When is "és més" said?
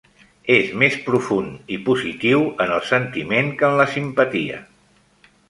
0.53-0.95